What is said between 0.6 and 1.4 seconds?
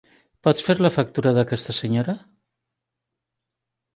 fer la factura